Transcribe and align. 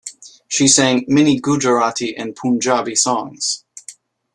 She 0.47 0.67
sang 0.67 1.05
many 1.07 1.39
Gujarati 1.39 2.17
and 2.17 2.35
Punjabi 2.35 2.95
songs. 2.95 3.65